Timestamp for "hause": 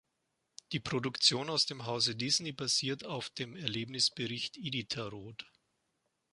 1.85-2.15